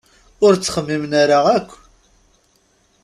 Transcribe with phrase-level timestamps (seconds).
[0.45, 1.69] Ur ttxemmimen ara akk!